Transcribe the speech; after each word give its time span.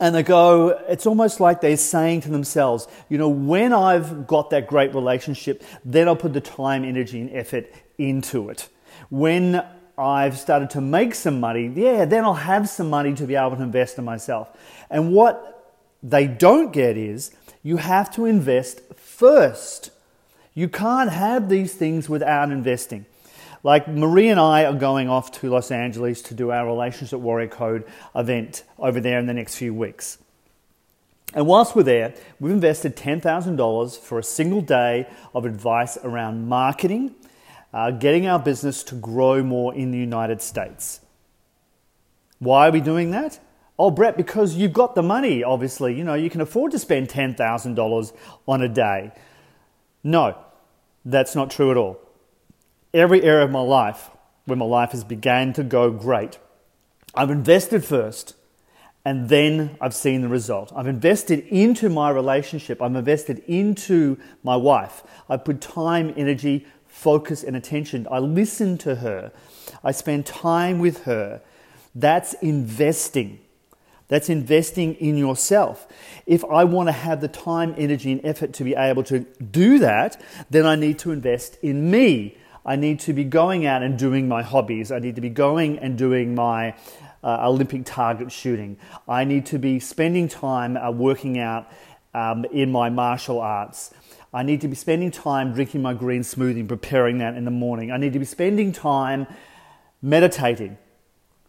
And 0.00 0.14
they 0.14 0.22
go, 0.22 0.70
it's 0.88 1.04
almost 1.04 1.40
like 1.40 1.60
they're 1.60 1.76
saying 1.76 2.22
to 2.22 2.30
themselves, 2.30 2.88
you 3.10 3.18
know, 3.18 3.28
when 3.28 3.74
I've 3.74 4.26
got 4.26 4.48
that 4.50 4.68
great 4.68 4.94
relationship, 4.94 5.62
then 5.84 6.08
I'll 6.08 6.16
put 6.16 6.32
the 6.32 6.40
time, 6.40 6.82
energy, 6.82 7.20
and 7.20 7.30
effort 7.30 7.70
into 7.98 8.48
it. 8.48 8.70
When 9.10 9.62
I've 9.96 10.38
started 10.38 10.70
to 10.70 10.80
make 10.80 11.14
some 11.14 11.40
money, 11.40 11.70
yeah, 11.74 12.04
then 12.04 12.24
I'll 12.24 12.34
have 12.34 12.68
some 12.68 12.90
money 12.90 13.14
to 13.14 13.26
be 13.26 13.36
able 13.36 13.56
to 13.56 13.62
invest 13.62 13.98
in 13.98 14.04
myself. 14.04 14.50
And 14.90 15.12
what 15.12 15.72
they 16.02 16.26
don't 16.26 16.72
get 16.72 16.96
is 16.96 17.34
you 17.62 17.78
have 17.78 18.12
to 18.14 18.26
invest 18.26 18.80
first. 18.94 19.90
You 20.54 20.68
can't 20.68 21.10
have 21.10 21.48
these 21.48 21.74
things 21.74 22.08
without 22.08 22.50
investing. 22.50 23.06
Like 23.62 23.88
Marie 23.88 24.28
and 24.28 24.38
I 24.38 24.66
are 24.66 24.74
going 24.74 25.08
off 25.08 25.32
to 25.40 25.48
Los 25.48 25.70
Angeles 25.70 26.20
to 26.22 26.34
do 26.34 26.50
our 26.50 26.66
Relationship 26.66 27.18
Warrior 27.18 27.48
Code 27.48 27.84
event 28.14 28.62
over 28.78 29.00
there 29.00 29.18
in 29.18 29.26
the 29.26 29.32
next 29.32 29.56
few 29.56 29.72
weeks. 29.72 30.18
And 31.32 31.46
whilst 31.46 31.74
we're 31.74 31.82
there, 31.82 32.14
we've 32.38 32.52
invested 32.52 32.94
$10,000 32.94 33.98
for 33.98 34.18
a 34.18 34.22
single 34.22 34.60
day 34.60 35.08
of 35.34 35.46
advice 35.46 35.96
around 36.04 36.46
marketing, 36.46 37.14
uh, 37.74 37.90
getting 37.90 38.26
our 38.28 38.38
business 38.38 38.84
to 38.84 38.94
grow 38.94 39.42
more 39.42 39.74
in 39.74 39.90
the 39.90 39.98
United 39.98 40.40
States. 40.40 41.00
Why 42.38 42.68
are 42.68 42.70
we 42.70 42.80
doing 42.80 43.10
that? 43.10 43.40
Oh, 43.76 43.90
Brett, 43.90 44.16
because 44.16 44.54
you've 44.54 44.72
got 44.72 44.94
the 44.94 45.02
money, 45.02 45.42
obviously. 45.42 45.92
You 45.98 46.04
know, 46.04 46.14
you 46.14 46.30
can 46.30 46.40
afford 46.40 46.70
to 46.70 46.78
spend 46.78 47.08
$10,000 47.08 48.12
on 48.46 48.62
a 48.62 48.68
day. 48.68 49.10
No, 50.04 50.38
that's 51.04 51.34
not 51.34 51.50
true 51.50 51.72
at 51.72 51.76
all. 51.76 51.98
Every 52.94 53.24
area 53.24 53.44
of 53.44 53.50
my 53.50 53.60
life, 53.60 54.08
when 54.44 54.60
my 54.60 54.66
life 54.66 54.92
has 54.92 55.02
began 55.02 55.52
to 55.54 55.64
go 55.64 55.90
great, 55.90 56.38
I've 57.12 57.30
invested 57.30 57.84
first 57.84 58.36
and 59.04 59.28
then 59.28 59.76
I've 59.80 59.94
seen 59.94 60.22
the 60.22 60.28
result. 60.28 60.72
I've 60.76 60.86
invested 60.86 61.40
into 61.48 61.88
my 61.88 62.10
relationship, 62.10 62.80
I've 62.80 62.94
invested 62.94 63.40
into 63.48 64.16
my 64.44 64.54
wife. 64.54 65.02
I've 65.28 65.44
put 65.44 65.60
time, 65.60 66.14
energy, 66.16 66.66
focus, 67.04 67.44
and 67.44 67.54
attention. 67.54 68.08
I 68.10 68.18
listen 68.18 68.78
to 68.78 68.96
her, 68.96 69.30
I 69.84 69.92
spend 69.92 70.24
time 70.24 70.78
with 70.78 71.04
her. 71.04 71.42
That's 71.94 72.32
investing. 72.34 73.40
That's 74.08 74.30
investing 74.30 74.94
in 74.94 75.18
yourself. 75.18 75.86
If 76.26 76.44
I 76.44 76.64
want 76.64 76.88
to 76.88 76.92
have 76.92 77.20
the 77.20 77.28
time, 77.28 77.74
energy, 77.76 78.10
and 78.12 78.24
effort 78.24 78.54
to 78.54 78.64
be 78.64 78.74
able 78.74 79.02
to 79.04 79.20
do 79.20 79.78
that, 79.80 80.20
then 80.48 80.64
I 80.64 80.76
need 80.76 80.98
to 81.00 81.12
invest 81.12 81.58
in 81.62 81.90
me. 81.90 82.38
I 82.64 82.76
need 82.76 83.00
to 83.00 83.12
be 83.12 83.24
going 83.24 83.66
out 83.66 83.82
and 83.82 83.98
doing 83.98 84.26
my 84.26 84.42
hobbies. 84.42 84.90
I 84.90 84.98
need 84.98 85.16
to 85.16 85.20
be 85.20 85.28
going 85.28 85.78
and 85.80 85.98
doing 85.98 86.34
my 86.34 86.74
uh, 87.22 87.48
Olympic 87.50 87.82
target 87.84 88.32
shooting. 88.32 88.78
I 89.06 89.24
need 89.24 89.44
to 89.46 89.58
be 89.58 89.78
spending 89.78 90.28
time 90.28 90.78
uh, 90.78 90.90
working 90.90 91.38
out 91.38 91.70
um, 92.14 92.46
in 92.46 92.72
my 92.72 92.88
martial 92.88 93.40
arts. 93.40 93.92
I 94.34 94.42
need 94.42 94.60
to 94.62 94.68
be 94.68 94.74
spending 94.74 95.12
time 95.12 95.54
drinking 95.54 95.80
my 95.80 95.94
green 95.94 96.22
smoothie 96.22 96.58
and 96.58 96.68
preparing 96.68 97.18
that 97.18 97.36
in 97.36 97.44
the 97.44 97.52
morning. 97.52 97.92
I 97.92 97.98
need 97.98 98.12
to 98.14 98.18
be 98.18 98.24
spending 98.24 98.72
time 98.72 99.28
meditating 100.02 100.76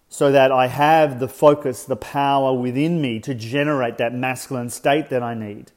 so 0.07 0.31
that 0.31 0.51
I 0.51 0.67
have 0.67 1.19
the 1.19 1.27
focus, 1.27 1.83
the 1.83 1.95
power 1.95 2.53
within 2.53 3.01
me 3.01 3.19
to 3.21 3.33
generate 3.33 3.97
that 3.97 4.13
masculine 4.13 4.69
state 4.69 5.09
that 5.09 5.23
I 5.23 5.33
need. 5.33 5.71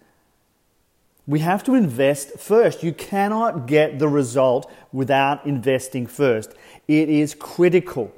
We 1.27 1.41
have 1.41 1.65
to 1.65 1.75
invest 1.75 2.39
first. 2.39 2.83
You 2.83 2.93
cannot 2.93 3.67
get 3.67 3.99
the 3.99 4.09
result 4.09 4.71
without 4.93 5.47
investing 5.47 6.07
first. 6.07 6.53
It 6.89 7.09
is 7.09 7.35
critical. 7.35 8.13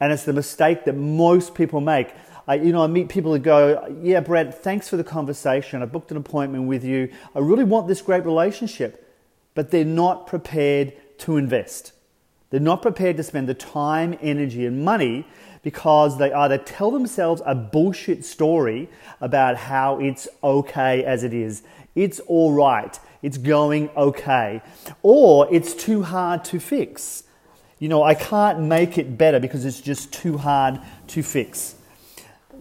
And 0.00 0.12
it's 0.12 0.24
the 0.24 0.32
mistake 0.32 0.84
that 0.84 0.94
most 0.94 1.54
people 1.54 1.80
make. 1.80 2.08
I, 2.48 2.54
you 2.54 2.72
know, 2.72 2.82
I 2.82 2.86
meet 2.86 3.10
people 3.10 3.32
that 3.32 3.40
go, 3.40 3.94
Yeah, 4.02 4.20
Brett, 4.20 4.62
thanks 4.62 4.88
for 4.88 4.96
the 4.96 5.04
conversation. 5.04 5.82
I 5.82 5.84
booked 5.84 6.10
an 6.10 6.16
appointment 6.16 6.66
with 6.66 6.82
you. 6.82 7.12
I 7.36 7.40
really 7.40 7.64
want 7.64 7.86
this 7.86 8.02
great 8.02 8.24
relationship. 8.24 9.04
But 9.54 9.70
they're 9.70 9.84
not 9.84 10.26
prepared 10.26 10.94
to 11.18 11.36
invest. 11.36 11.92
They're 12.50 12.60
not 12.60 12.80
prepared 12.80 13.18
to 13.18 13.22
spend 13.22 13.48
the 13.48 13.54
time, 13.54 14.16
energy, 14.22 14.64
and 14.64 14.84
money 14.84 15.26
because 15.62 16.18
they 16.18 16.32
either 16.32 16.56
tell 16.56 16.90
themselves 16.90 17.42
a 17.44 17.54
bullshit 17.54 18.24
story 18.24 18.88
about 19.20 19.56
how 19.56 19.98
it's 20.00 20.28
okay 20.42 21.04
as 21.04 21.24
it 21.24 21.34
is, 21.34 21.62
it's 21.94 22.20
all 22.20 22.52
right, 22.52 22.98
it's 23.22 23.36
going 23.36 23.90
okay, 23.96 24.62
or 25.02 25.52
it's 25.52 25.74
too 25.74 26.02
hard 26.04 26.44
to 26.44 26.60
fix. 26.60 27.24
You 27.78 27.88
know, 27.88 28.02
I 28.02 28.14
can't 28.14 28.60
make 28.60 28.96
it 28.96 29.18
better 29.18 29.40
because 29.40 29.64
it's 29.64 29.80
just 29.80 30.12
too 30.12 30.38
hard 30.38 30.80
to 31.08 31.22
fix. 31.22 31.74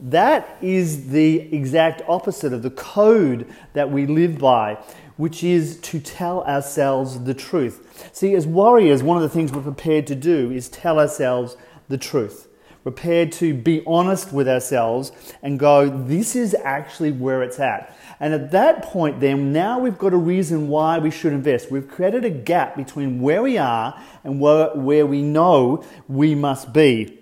That 0.02 0.58
is 0.62 1.10
the 1.10 1.54
exact 1.54 2.02
opposite 2.08 2.54
of 2.54 2.64
the 2.64 2.70
code 2.70 3.52
that 3.74 3.92
we 3.92 4.06
live 4.06 4.38
by 4.38 4.78
which 5.18 5.44
is 5.44 5.78
to 5.78 6.00
tell 6.00 6.44
ourselves 6.44 7.24
the 7.24 7.34
truth. 7.34 8.10
See, 8.14 8.34
as 8.36 8.48
warriors, 8.48 9.04
one 9.04 9.18
of 9.18 9.24
the 9.24 9.30
things 9.30 9.52
we're 9.52 9.62
prepared 9.62 10.08
to 10.08 10.16
do 10.16 10.52
is 10.52 10.70
tell 10.70 11.00
ourselves 11.00 11.58
the 11.90 11.98
truth. 11.98 12.48
Prepared 12.84 13.34
to 13.34 13.54
be 13.54 13.84
honest 13.86 14.32
with 14.32 14.48
ourselves 14.48 15.12
and 15.42 15.60
go, 15.60 15.90
this 15.90 16.38
is 16.38 16.56
actually 16.64 17.12
where 17.12 17.44
it's 17.44 17.60
at. 17.60 17.94
And 18.20 18.34
at 18.34 18.52
that 18.52 18.84
point, 18.84 19.20
then, 19.20 19.52
now 19.52 19.80
we've 19.80 19.98
got 19.98 20.14
a 20.14 20.18
reason 20.18 20.70
why 20.70 20.98
we 20.98 21.12
should 21.12 21.34
invest. 21.34 21.70
We've 21.70 21.88
created 21.88 22.24
a 22.24 22.30
gap 22.30 22.78
between 22.78 23.20
where 23.20 23.42
we 23.42 23.58
are 23.58 24.02
and 24.24 24.40
where, 24.40 24.70
where 24.70 25.06
we 25.06 25.22
know 25.22 25.84
we 26.08 26.34
must 26.34 26.72
be. 26.72 27.17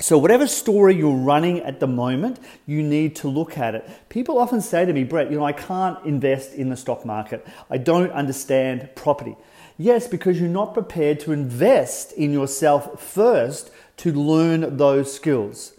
So, 0.00 0.16
whatever 0.16 0.46
story 0.46 0.96
you're 0.96 1.14
running 1.14 1.60
at 1.60 1.78
the 1.78 1.86
moment, 1.86 2.40
you 2.66 2.82
need 2.82 3.14
to 3.16 3.28
look 3.28 3.58
at 3.58 3.74
it. 3.74 3.88
People 4.08 4.38
often 4.38 4.60
say 4.60 4.86
to 4.86 4.92
me, 4.92 5.04
Brett, 5.04 5.30
you 5.30 5.38
know, 5.38 5.44
I 5.44 5.52
can't 5.52 6.02
invest 6.06 6.54
in 6.54 6.70
the 6.70 6.76
stock 6.76 7.04
market. 7.04 7.46
I 7.70 7.76
don't 7.76 8.10
understand 8.10 8.88
property. 8.94 9.36
Yes, 9.76 10.08
because 10.08 10.40
you're 10.40 10.48
not 10.48 10.74
prepared 10.74 11.20
to 11.20 11.32
invest 11.32 12.12
in 12.12 12.32
yourself 12.32 13.02
first 13.02 13.70
to 13.98 14.12
learn 14.12 14.76
those 14.76 15.12
skills. 15.12 15.74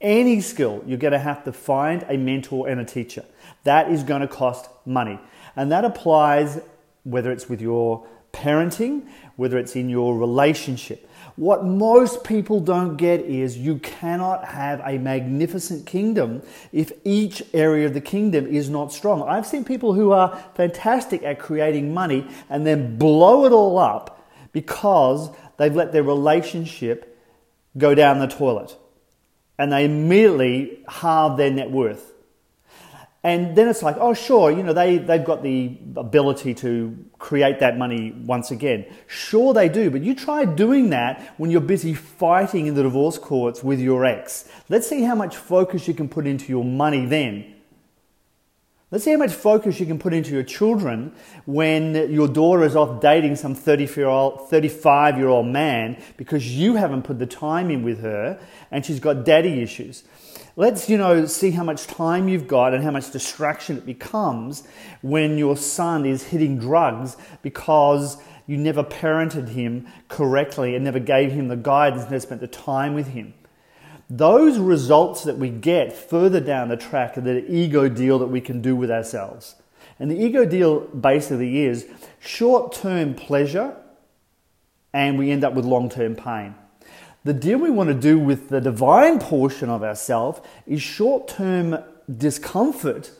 Any 0.00 0.40
skill, 0.40 0.82
you're 0.86 0.98
going 0.98 1.12
to 1.12 1.18
have 1.18 1.44
to 1.44 1.52
find 1.52 2.04
a 2.08 2.18
mentor 2.18 2.68
and 2.68 2.80
a 2.80 2.84
teacher. 2.84 3.24
That 3.64 3.90
is 3.90 4.02
going 4.02 4.20
to 4.20 4.28
cost 4.28 4.68
money. 4.84 5.18
And 5.56 5.72
that 5.72 5.84
applies 5.84 6.60
whether 7.04 7.32
it's 7.32 7.48
with 7.48 7.62
your 7.62 8.06
parenting, 8.34 9.06
whether 9.36 9.56
it's 9.56 9.76
in 9.76 9.88
your 9.88 10.18
relationship. 10.18 11.08
What 11.36 11.64
most 11.64 12.22
people 12.22 12.60
don't 12.60 12.96
get 12.96 13.20
is 13.20 13.58
you 13.58 13.78
cannot 13.78 14.44
have 14.44 14.80
a 14.84 14.98
magnificent 14.98 15.84
kingdom 15.84 16.42
if 16.70 16.92
each 17.04 17.42
area 17.52 17.86
of 17.86 17.94
the 17.94 18.00
kingdom 18.00 18.46
is 18.46 18.70
not 18.70 18.92
strong. 18.92 19.22
I've 19.22 19.46
seen 19.46 19.64
people 19.64 19.94
who 19.94 20.12
are 20.12 20.36
fantastic 20.54 21.24
at 21.24 21.40
creating 21.40 21.92
money 21.92 22.26
and 22.48 22.64
then 22.64 22.98
blow 22.98 23.46
it 23.46 23.52
all 23.52 23.78
up 23.78 24.28
because 24.52 25.30
they've 25.56 25.74
let 25.74 25.92
their 25.92 26.04
relationship 26.04 27.18
go 27.76 27.96
down 27.96 28.20
the 28.20 28.28
toilet 28.28 28.76
and 29.58 29.72
they 29.72 29.84
immediately 29.84 30.84
halve 30.88 31.36
their 31.36 31.50
net 31.50 31.70
worth. 31.70 32.13
And 33.24 33.56
then 33.56 33.68
it's 33.68 33.82
like, 33.82 33.96
oh, 33.98 34.12
sure, 34.12 34.50
you 34.50 34.62
know, 34.62 34.74
they, 34.74 34.98
they've 34.98 35.24
got 35.24 35.42
the 35.42 35.78
ability 35.96 36.52
to 36.56 36.94
create 37.18 37.58
that 37.60 37.78
money 37.78 38.12
once 38.12 38.50
again. 38.50 38.84
Sure, 39.06 39.54
they 39.54 39.70
do, 39.70 39.90
but 39.90 40.02
you 40.02 40.14
try 40.14 40.44
doing 40.44 40.90
that 40.90 41.34
when 41.38 41.50
you're 41.50 41.62
busy 41.62 41.94
fighting 41.94 42.66
in 42.66 42.74
the 42.74 42.82
divorce 42.82 43.16
courts 43.16 43.64
with 43.64 43.80
your 43.80 44.04
ex. 44.04 44.46
Let's 44.68 44.86
see 44.86 45.02
how 45.02 45.14
much 45.14 45.38
focus 45.38 45.88
you 45.88 45.94
can 45.94 46.06
put 46.06 46.26
into 46.26 46.52
your 46.52 46.64
money 46.64 47.06
then. 47.06 47.53
Let's 48.94 49.02
see 49.02 49.10
how 49.10 49.16
much 49.16 49.32
focus 49.32 49.80
you 49.80 49.86
can 49.86 49.98
put 49.98 50.14
into 50.14 50.30
your 50.30 50.44
children 50.44 51.12
when 51.46 52.12
your 52.12 52.28
daughter 52.28 52.62
is 52.62 52.76
off 52.76 53.00
dating 53.00 53.34
some 53.34 53.56
35 53.56 53.98
year 55.18 55.26
old 55.26 55.46
man 55.48 56.00
because 56.16 56.56
you 56.56 56.76
haven't 56.76 57.02
put 57.02 57.18
the 57.18 57.26
time 57.26 57.72
in 57.72 57.82
with 57.82 58.02
her 58.02 58.38
and 58.70 58.86
she's 58.86 59.00
got 59.00 59.24
daddy 59.24 59.60
issues. 59.60 60.04
Let's, 60.54 60.88
you 60.88 60.96
know, 60.96 61.26
see 61.26 61.50
how 61.50 61.64
much 61.64 61.88
time 61.88 62.28
you've 62.28 62.46
got 62.46 62.72
and 62.72 62.84
how 62.84 62.92
much 62.92 63.10
distraction 63.10 63.78
it 63.78 63.84
becomes 63.84 64.62
when 65.02 65.38
your 65.38 65.56
son 65.56 66.06
is 66.06 66.22
hitting 66.22 66.60
drugs 66.60 67.16
because 67.42 68.16
you 68.46 68.56
never 68.56 68.84
parented 68.84 69.48
him 69.48 69.88
correctly 70.06 70.76
and 70.76 70.84
never 70.84 71.00
gave 71.00 71.32
him 71.32 71.48
the 71.48 71.56
guidance 71.56 72.04
never 72.04 72.20
spent 72.20 72.40
the 72.40 72.46
time 72.46 72.94
with 72.94 73.08
him. 73.08 73.34
Those 74.10 74.58
results 74.58 75.24
that 75.24 75.38
we 75.38 75.48
get 75.48 75.92
further 75.92 76.40
down 76.40 76.68
the 76.68 76.76
track 76.76 77.16
are 77.16 77.22
the 77.22 77.50
ego 77.50 77.88
deal 77.88 78.18
that 78.18 78.26
we 78.26 78.40
can 78.40 78.60
do 78.60 78.76
with 78.76 78.90
ourselves. 78.90 79.56
And 79.98 80.10
the 80.10 80.22
ego 80.22 80.44
deal 80.44 80.80
basically 80.80 81.64
is 81.64 81.86
short 82.20 82.72
term 82.72 83.14
pleasure 83.14 83.76
and 84.92 85.18
we 85.18 85.30
end 85.30 85.44
up 85.44 85.54
with 85.54 85.64
long 85.64 85.88
term 85.88 86.14
pain. 86.14 86.54
The 87.24 87.32
deal 87.32 87.58
we 87.58 87.70
want 87.70 87.88
to 87.88 87.94
do 87.94 88.18
with 88.18 88.50
the 88.50 88.60
divine 88.60 89.18
portion 89.18 89.70
of 89.70 89.82
ourselves 89.82 90.40
is 90.66 90.82
short 90.82 91.26
term 91.26 91.78
discomfort, 92.14 93.10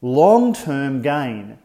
long 0.00 0.54
term 0.54 1.02
gain. 1.02 1.58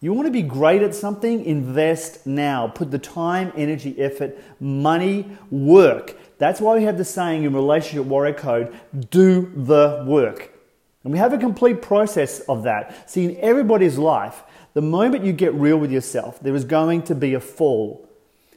You 0.00 0.12
want 0.12 0.26
to 0.26 0.32
be 0.32 0.42
great 0.42 0.82
at 0.82 0.94
something? 0.94 1.42
Invest 1.46 2.26
now. 2.26 2.68
Put 2.68 2.90
the 2.90 2.98
time, 2.98 3.52
energy, 3.56 3.98
effort, 3.98 4.38
money, 4.60 5.34
work. 5.50 6.14
That's 6.38 6.60
why 6.60 6.76
we 6.76 6.84
have 6.84 6.98
the 6.98 7.04
saying 7.04 7.44
in 7.44 7.52
Relationship 7.54 8.06
Warrior 8.06 8.34
Code 8.34 8.74
do 9.10 9.52
the 9.54 10.04
work. 10.06 10.50
And 11.04 11.12
we 11.12 11.18
have 11.18 11.32
a 11.32 11.38
complete 11.38 11.82
process 11.82 12.40
of 12.40 12.62
that. 12.62 13.10
See, 13.10 13.24
in 13.26 13.36
everybody's 13.40 13.98
life, 13.98 14.42
the 14.72 14.82
moment 14.82 15.24
you 15.24 15.32
get 15.32 15.54
real 15.54 15.76
with 15.76 15.92
yourself, 15.92 16.40
there 16.40 16.54
is 16.54 16.64
going 16.64 17.02
to 17.02 17.14
be 17.14 17.34
a 17.34 17.40
fall. 17.40 18.08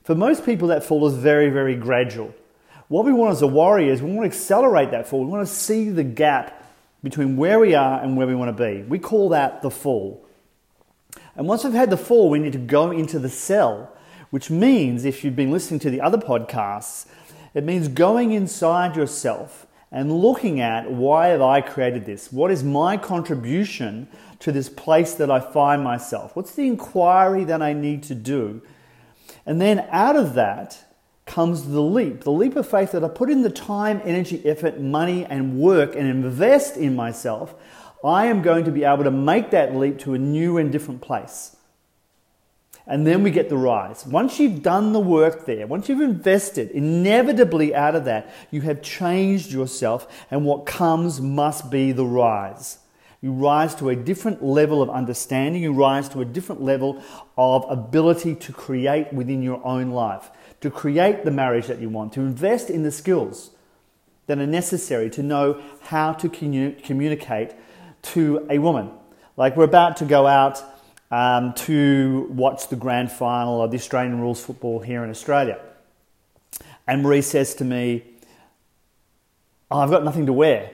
For 0.03 0.15
most 0.15 0.45
people, 0.45 0.69
that 0.69 0.83
fall 0.83 1.05
is 1.07 1.13
very, 1.13 1.49
very 1.49 1.75
gradual. 1.75 2.33
What 2.87 3.05
we 3.05 3.11
want 3.11 3.33
as 3.33 3.41
a 3.41 3.47
warrior 3.47 3.91
is 3.91 4.01
we 4.01 4.11
want 4.11 4.31
to 4.31 4.35
accelerate 4.35 4.91
that 4.91 5.07
fall. 5.07 5.25
We 5.25 5.29
want 5.29 5.45
to 5.45 5.53
see 5.53 5.89
the 5.89 6.05
gap 6.05 6.63
between 7.03 7.35
where 7.35 7.59
we 7.59 7.75
are 7.75 8.01
and 8.01 8.15
where 8.15 8.25
we 8.25 8.33
want 8.33 8.55
to 8.55 8.63
be. 8.63 8.83
We 8.83 8.97
call 8.97 9.29
that 9.29 9.61
the 9.61 9.69
fall. 9.69 10.25
And 11.35 11.47
once 11.47 11.63
we've 11.63 11.73
had 11.73 11.89
the 11.89 11.97
fall, 11.97 12.29
we 12.29 12.39
need 12.39 12.53
to 12.53 12.59
go 12.59 12.91
into 12.91 13.19
the 13.19 13.29
cell, 13.29 13.93
which 14.29 14.49
means, 14.49 15.03
if 15.03 15.23
you've 15.23 15.35
been 15.35 15.51
listening 15.51 15.79
to 15.81 15.89
the 15.89 16.01
other 16.01 16.17
podcasts, 16.17 17.05
it 17.57 17.63
means 17.63 17.87
going 17.87 18.31
inside 18.31 18.95
yourself 18.95 19.67
and 19.91 20.11
looking 20.11 20.59
at 20.59 20.91
why 20.91 21.27
have 21.27 21.41
I 21.41 21.61
created 21.61 22.05
this? 22.05 22.31
What 22.31 22.51
is 22.51 22.63
my 22.63 22.97
contribution 22.97 24.07
to 24.39 24.51
this 24.51 24.69
place 24.69 25.15
that 25.15 25.31
I 25.31 25.39
find 25.39 25.83
myself? 25.83 26.35
What's 26.35 26.53
the 26.53 26.67
inquiry 26.67 27.43
that 27.45 27.61
I 27.61 27.73
need 27.73 28.03
to 28.03 28.15
do 28.15 28.61
and 29.47 29.61
then 29.61 29.87
out 29.91 30.17
of 30.17 30.33
that 30.33 30.77
comes 31.25 31.69
the 31.69 31.81
leap, 31.81 32.21
the 32.21 32.31
leap 32.31 32.55
of 32.55 32.69
faith 32.69 32.91
that 32.91 33.03
I 33.03 33.07
put 33.07 33.29
in 33.29 33.41
the 33.41 33.49
time, 33.49 34.01
energy, 34.03 34.45
effort, 34.45 34.79
money, 34.79 35.25
and 35.25 35.57
work 35.57 35.95
and 35.95 36.07
invest 36.07 36.77
in 36.77 36.95
myself. 36.95 37.55
I 38.03 38.27
am 38.27 38.41
going 38.41 38.65
to 38.65 38.71
be 38.71 38.83
able 38.83 39.03
to 39.05 39.11
make 39.11 39.51
that 39.51 39.75
leap 39.75 39.99
to 39.99 40.13
a 40.13 40.17
new 40.17 40.57
and 40.57 40.71
different 40.71 41.01
place. 41.01 41.56
And 42.89 43.05
then 43.05 43.21
we 43.21 43.31
get 43.31 43.49
the 43.49 43.57
rise. 43.57 44.05
Once 44.05 44.39
you've 44.39 44.63
done 44.63 44.93
the 44.93 44.99
work 44.99 45.45
there, 45.45 45.67
once 45.67 45.89
you've 45.89 45.99
invested, 45.99 46.71
inevitably 46.71 47.75
out 47.75 47.95
of 47.95 48.05
that, 48.05 48.33
you 48.49 48.61
have 48.61 48.81
changed 48.81 49.51
yourself, 49.51 50.25
and 50.31 50.45
what 50.45 50.65
comes 50.65 51.19
must 51.19 51.69
be 51.69 51.91
the 51.91 52.05
rise. 52.05 52.79
You 53.19 53.33
rise 53.33 53.75
to 53.75 53.89
a 53.89 53.95
different 53.95 54.41
level 54.41 54.81
of 54.81 54.89
understanding. 54.89 55.61
You 55.61 55.73
rise 55.73 56.07
to 56.09 56.21
a 56.21 56.25
different 56.25 56.61
level 56.61 57.03
of 57.37 57.65
ability 57.67 58.35
to 58.35 58.53
create 58.53 59.11
within 59.11 59.41
your 59.41 59.59
own 59.65 59.91
life, 59.91 60.29
to 60.61 60.69
create 60.69 61.25
the 61.25 61.31
marriage 61.31 61.67
that 61.67 61.81
you 61.81 61.89
want, 61.89 62.13
to 62.13 62.21
invest 62.21 62.69
in 62.69 62.83
the 62.83 62.91
skills 62.91 63.49
that 64.27 64.39
are 64.39 64.47
necessary 64.47 65.09
to 65.09 65.23
know 65.23 65.61
how 65.81 66.13
to 66.13 66.29
communicate 66.29 67.53
to 68.03 68.47
a 68.49 68.59
woman. 68.59 68.91
Like 69.35 69.57
we're 69.57 69.65
about 69.65 69.97
to 69.97 70.05
go 70.05 70.27
out 70.27 70.63
um, 71.11 71.53
to 71.53 72.27
watch 72.29 72.67
the 72.67 72.75
grand 72.75 73.11
final 73.11 73.61
of 73.61 73.71
the 73.71 73.77
Australian 73.77 74.19
rules 74.19 74.43
football 74.43 74.79
here 74.79 75.03
in 75.03 75.09
Australia. 75.09 75.59
And 76.85 77.03
Marie 77.03 77.21
says 77.21 77.55
to 77.55 77.65
me, 77.65 78.03
oh, 79.71 79.79
I've 79.79 79.89
got 79.89 80.03
nothing 80.03 80.25
to 80.25 80.33
wear. 80.33 80.71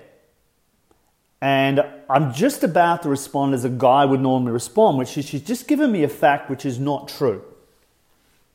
And 1.41 1.83
I'm 2.09 2.33
just 2.33 2.63
about 2.63 3.03
to 3.03 3.09
respond 3.09 3.53
as 3.53 3.65
a 3.65 3.69
guy 3.69 4.05
would 4.05 4.21
normally 4.21 4.53
respond, 4.53 4.97
which 4.97 5.17
is 5.17 5.25
she's 5.25 5.41
just 5.41 5.67
given 5.67 5.91
me 5.91 6.03
a 6.03 6.07
fact 6.07 6.49
which 6.49 6.65
is 6.65 6.79
not 6.79 7.09
true. 7.09 7.43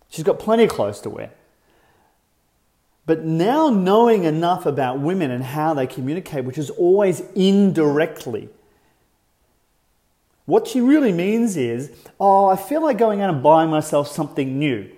She's 0.08 0.25
got 0.25 0.38
plenty 0.38 0.64
of 0.64 0.70
clothes 0.70 1.00
to 1.02 1.10
wear. 1.10 1.30
But 3.04 3.25
now 3.25 3.69
knowing 3.69 4.25
enough 4.25 4.66
about 4.66 5.00
women 5.00 5.30
and 5.30 5.42
how 5.42 5.75
they 5.75 5.86
communicate, 5.86 6.44
which 6.44 6.58
is 6.58 6.70
always 6.70 7.20
indirectly, 7.34 8.48
what 10.49 10.67
she 10.67 10.81
really 10.81 11.12
means 11.12 11.59
is, 11.59 11.93
oh, 12.19 12.47
I 12.47 12.56
feel 12.56 12.83
like 12.83 12.97
going 12.97 13.21
out 13.21 13.29
and 13.29 13.43
buying 13.43 13.69
myself 13.69 14.09
something 14.09 14.59
new. 14.59 14.91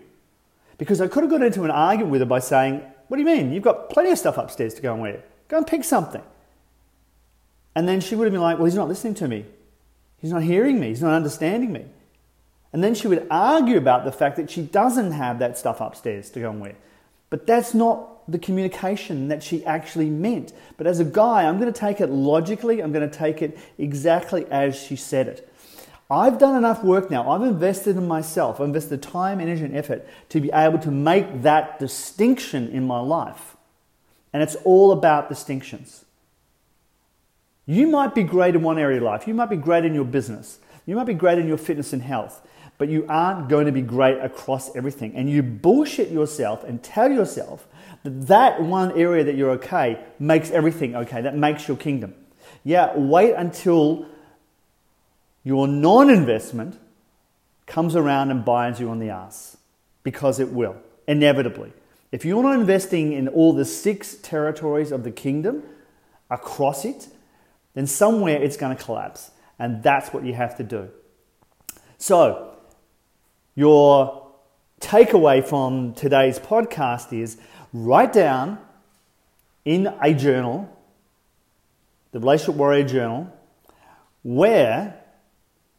Because 0.79 1.01
I 1.01 1.09
could 1.09 1.25
have 1.25 1.31
got 1.31 1.43
into 1.43 1.65
an 1.65 1.73
argument 1.73 2.13
with 2.13 2.21
her 2.21 2.27
by 2.27 2.39
saying, 2.39 2.81
What 3.09 3.17
do 3.17 3.23
you 3.25 3.27
mean? 3.27 3.53
You've 3.53 3.65
got 3.65 3.91
plenty 3.91 4.13
of 4.13 4.19
stuff 4.19 4.39
upstairs 4.39 4.75
to 4.75 4.81
go 4.81 4.93
and 4.93 5.03
wear. 5.03 5.25
Go 5.49 5.57
and 5.57 5.67
pick 5.67 5.83
something. 5.83 6.23
And 7.75 7.89
then 7.89 8.01
she 8.01 8.15
would 8.15 8.27
have 8.27 8.33
been 8.33 8.41
like, 8.41 8.59
Well, 8.59 8.67
he's 8.67 8.77
not 8.77 8.87
listening 8.87 9.15
to 9.15 9.27
me. 9.27 9.45
He's 10.19 10.31
not 10.31 10.45
hearing 10.45 10.79
me. 10.79 10.91
He's 10.91 11.03
not 11.03 11.15
understanding 11.15 11.73
me. 11.73 11.87
And 12.73 12.85
then 12.85 12.95
she 12.95 13.09
would 13.09 13.27
argue 13.29 13.77
about 13.77 14.05
the 14.05 14.13
fact 14.13 14.37
that 14.37 14.51
she 14.51 14.63
doesn't 14.63 15.11
have 15.11 15.41
that 15.41 15.59
stuff 15.59 15.81
upstairs 15.81 16.31
to 16.31 16.41
go 16.41 16.51
and 16.51 16.61
wear. 16.61 16.77
But 17.31 17.47
that's 17.47 17.75
not 17.75 18.31
the 18.31 18.39
communication 18.39 19.29
that 19.29 19.43
she 19.43 19.65
actually 19.65 20.11
meant. 20.11 20.53
But 20.77 20.87
as 20.87 21.01
a 21.01 21.05
guy, 21.05 21.45
I'm 21.45 21.59
going 21.59 21.73
to 21.73 21.79
take 21.79 22.01
it 22.01 22.09
logically, 22.09 22.83
I'm 22.83 22.93
going 22.93 23.09
to 23.09 23.19
take 23.19 23.43
it 23.43 23.59
exactly 23.79 24.47
as 24.51 24.77
she 24.77 24.97
said 24.97 25.29
it. 25.29 25.47
I've 26.11 26.39
done 26.39 26.57
enough 26.57 26.83
work 26.83 27.09
now. 27.09 27.31
I've 27.31 27.43
invested 27.43 27.97
in 27.97 28.09
myself. 28.09 28.61
I've 28.61 28.67
invested 28.67 29.01
time, 29.01 29.41
energy, 29.41 29.65
and 29.65 29.77
effort 29.77 30.07
to 30.31 30.41
be 30.41 30.51
able 30.53 30.81
to 30.81 30.91
make 30.91 31.43
that 31.43 31.79
distinction 31.79 32.69
in 32.69 32.85
my 32.85 32.99
life. 32.99 33.57
And 34.33 34.43
it's 34.43 34.57
all 34.65 34.91
about 34.91 35.29
distinctions. 35.29 36.05
You 37.65 37.87
might 37.87 38.17
be 38.17 38.25
great 38.25 38.57
in 38.57 38.63
one 38.63 38.79
area 38.79 38.97
of 38.97 39.05
life. 39.05 39.29
You 39.29 39.35
might 39.35 39.51
be 39.51 39.57
great 39.57 39.85
in 39.85 39.95
your 39.95 40.05
business. 40.05 40.59
You 40.87 40.97
might 40.97 41.05
be 41.05 41.15
great 41.15 41.39
in 41.39 41.47
your 41.47 41.59
fitness 41.59 41.93
and 41.93 42.03
health, 42.03 42.47
but 42.79 42.89
you 42.89 43.07
aren't 43.09 43.49
going 43.49 43.67
to 43.67 43.73
be 43.73 43.83
great 43.83 44.19
across 44.19 44.75
everything. 44.75 45.15
And 45.15 45.31
you 45.31 45.43
bullshit 45.43 46.11
yourself 46.11 46.65
and 46.65 46.83
tell 46.83 47.11
yourself 47.11 47.67
that 48.03 48.29
that 48.29 48.63
one 48.63 48.93
area 48.99 49.25
that 49.25 49.37
you're 49.37 49.51
okay 49.51 50.03
makes 50.19 50.51
everything 50.51 50.97
okay. 50.97 51.21
That 51.21 51.37
makes 51.37 51.69
your 51.69 51.77
kingdom. 51.77 52.15
Yeah, 52.65 52.97
wait 52.97 53.35
until 53.35 54.07
your 55.45 55.69
non 55.69 56.11
investment 56.11 56.79
comes 57.67 57.97
around 57.97 58.31
and 58.31 58.45
binds 58.45 58.81
you 58.81 58.91
on 58.91 58.99
the 58.99 59.11
ass 59.11 59.57
because 60.03 60.41
it 60.41 60.51
will, 60.51 60.77
inevitably. 61.07 61.73
If 62.13 62.25
you're 62.25 62.43
not 62.43 62.59
investing 62.59 63.13
in 63.13 63.29
all 63.29 63.53
the 63.53 63.65
six 63.65 64.17
territories 64.17 64.91
of 64.91 65.05
the 65.05 65.11
kingdom 65.11 65.63
across 66.29 66.85
it, 66.85 67.09
then 67.75 67.87
somewhere 67.87 68.43
it's 68.43 68.57
going 68.57 68.77
to 68.77 68.83
collapse. 68.83 69.31
And 69.61 69.83
that's 69.83 70.13
what 70.13 70.25
you 70.25 70.33
have 70.33 70.57
to 70.57 70.65
do. 70.65 70.89
So, 71.99 72.57
your 73.55 74.27
takeaway 74.81 75.47
from 75.47 75.93
today's 75.93 76.39
podcast 76.39 77.13
is 77.13 77.37
write 77.75 78.15
down 78.15 78.59
in 79.67 79.95
a 80.01 80.15
journal, 80.15 80.75
the 82.13 82.21
Relationship 82.21 82.55
Warrior 82.55 82.85
Journal, 82.85 83.33
where 84.23 84.99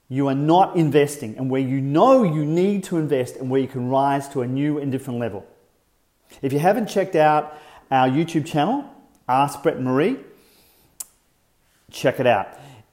you 0.09 0.27
are 0.27 0.35
not 0.35 0.75
investing 0.75 1.35
and 1.37 1.49
where 1.49 1.61
you 1.61 1.81
know 1.81 2.21
you 2.21 2.45
need 2.45 2.83
to 2.83 2.97
invest 2.97 3.37
and 3.37 3.49
where 3.49 3.61
you 3.61 3.67
can 3.67 3.89
rise 3.89 4.29
to 4.29 4.43
a 4.43 4.47
new 4.47 4.77
and 4.77 4.91
different 4.91 5.19
level. 5.19 5.43
If 6.43 6.53
you 6.53 6.59
haven't 6.59 6.85
checked 6.85 7.15
out 7.15 7.57
our 7.89 8.07
YouTube 8.07 8.45
channel, 8.45 8.85
Ask 9.27 9.63
Brett 9.63 9.81
Marie, 9.81 10.17
check 11.89 12.19
it 12.19 12.27
out. 12.27 12.49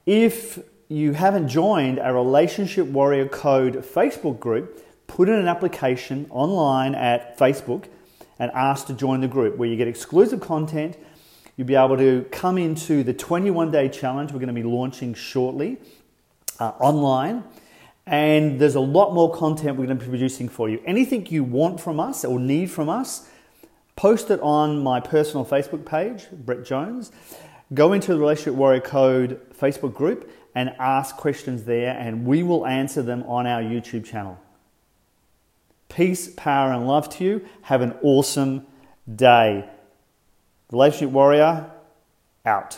If 0.07 0.57
you 0.91 1.13
haven't 1.13 1.49
joined 1.49 1.99
our 1.99 2.15
Relationship 2.15 2.87
Warrior 2.87 3.27
Code 3.27 3.75
Facebook 3.75 4.39
group, 4.39 4.83
put 5.05 5.29
in 5.29 5.35
an 5.35 5.47
application 5.47 6.25
online 6.31 6.95
at 6.95 7.37
Facebook 7.37 7.85
and 8.39 8.51
ask 8.55 8.87
to 8.87 8.93
join 8.93 9.21
the 9.21 9.27
group 9.27 9.55
where 9.55 9.69
you 9.69 9.77
get 9.77 9.87
exclusive 9.87 10.41
content. 10.41 10.97
You'll 11.55 11.67
be 11.67 11.75
able 11.75 11.97
to 11.97 12.25
come 12.31 12.57
into 12.57 13.03
the 13.03 13.13
21 13.13 13.69
day 13.69 13.87
challenge 13.87 14.31
we're 14.31 14.39
going 14.39 14.47
to 14.47 14.53
be 14.53 14.63
launching 14.63 15.13
shortly 15.13 15.77
uh, 16.59 16.69
online. 16.79 17.43
And 18.07 18.59
there's 18.59 18.73
a 18.73 18.79
lot 18.79 19.13
more 19.13 19.31
content 19.31 19.77
we're 19.77 19.85
going 19.85 19.99
to 19.99 20.03
be 20.03 20.09
producing 20.09 20.49
for 20.49 20.69
you. 20.69 20.81
Anything 20.87 21.27
you 21.27 21.43
want 21.43 21.79
from 21.79 21.99
us 21.99 22.25
or 22.25 22.39
need 22.39 22.71
from 22.71 22.89
us, 22.89 23.29
post 23.95 24.31
it 24.31 24.39
on 24.39 24.81
my 24.81 24.99
personal 24.99 25.45
Facebook 25.45 25.85
page, 25.85 26.25
Brett 26.31 26.65
Jones. 26.65 27.11
Go 27.75 27.93
into 27.93 28.11
the 28.11 28.17
Relationship 28.17 28.55
Warrior 28.55 28.81
Code 28.81 29.39
Facebook 29.53 29.93
group 29.93 30.31
and 30.59 30.75
ask 30.77 31.15
questions 31.15 31.63
there, 31.63 31.97
and 31.97 32.25
we 32.25 32.43
will 32.43 32.67
answer 32.67 33.01
them 33.01 33.23
on 33.23 33.47
our 33.47 33.61
YouTube 33.61 34.03
channel. 34.03 34.37
Peace, 35.87 36.27
power, 36.35 36.73
and 36.73 36.85
love 36.85 37.07
to 37.09 37.23
you. 37.23 37.45
Have 37.61 37.79
an 37.79 37.93
awesome 38.01 38.67
day. 39.15 39.69
Relationship 40.69 41.11
Warrior, 41.11 41.71
out. 42.45 42.77